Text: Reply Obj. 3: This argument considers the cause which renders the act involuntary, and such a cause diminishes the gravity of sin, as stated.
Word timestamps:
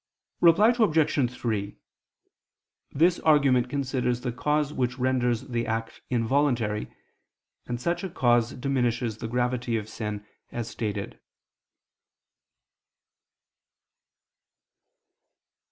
Reply 0.39 0.73
Obj. 0.79 1.31
3: 1.31 1.77
This 2.91 3.19
argument 3.19 3.69
considers 3.69 4.21
the 4.21 4.31
cause 4.31 4.73
which 4.73 4.97
renders 4.97 5.41
the 5.49 5.67
act 5.67 6.01
involuntary, 6.09 6.91
and 7.67 7.79
such 7.79 8.03
a 8.03 8.09
cause 8.09 8.53
diminishes 8.55 9.19
the 9.19 9.27
gravity 9.27 9.77
of 9.77 9.87
sin, 9.87 10.25
as 10.51 10.67
stated. 10.67 11.19